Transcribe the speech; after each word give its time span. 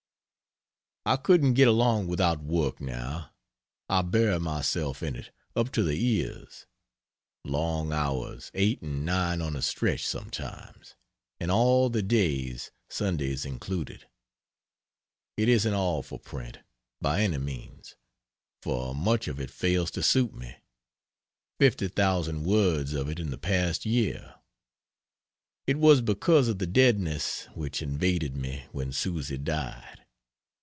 I 1.03 1.15
couldn't 1.17 1.55
get 1.55 1.67
along 1.67 2.05
without 2.09 2.43
work 2.43 2.79
now. 2.79 3.31
I 3.89 4.03
bury 4.03 4.39
myself 4.39 5.01
in 5.01 5.15
it 5.15 5.31
up 5.55 5.71
to 5.71 5.81
the 5.81 5.93
ears. 5.95 6.67
Long 7.43 7.91
hours 7.91 8.51
8 8.53 8.83
and 8.83 9.03
9 9.03 9.41
on 9.41 9.55
a 9.55 9.63
stretch, 9.63 10.05
sometimes. 10.05 10.93
And 11.39 11.49
all 11.49 11.89
the 11.89 12.03
days, 12.03 12.69
Sundays 12.87 13.45
included. 13.47 14.07
It 15.37 15.49
isn't 15.49 15.73
all 15.73 16.03
for 16.03 16.19
print, 16.19 16.59
by 17.01 17.21
any 17.23 17.39
means, 17.39 17.95
for 18.61 18.93
much 18.93 19.27
of 19.27 19.39
it 19.39 19.49
fails 19.49 19.89
to 19.91 20.03
suit 20.03 20.35
me; 20.35 20.55
50,000 21.59 22.43
words 22.45 22.93
of 22.93 23.09
it 23.09 23.19
in 23.19 23.31
the 23.31 23.39
past 23.39 23.87
year. 23.87 24.35
It 25.65 25.77
was 25.77 25.99
because 26.01 26.47
of 26.47 26.59
the 26.59 26.67
deadness 26.67 27.47
which 27.55 27.81
invaded 27.81 28.37
me 28.37 28.65
when 28.71 28.91
Susy 28.91 29.39
died. 29.39 29.97